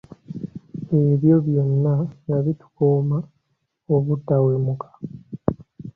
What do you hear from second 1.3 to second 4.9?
byonna nga bitukuuuma obutawemuka.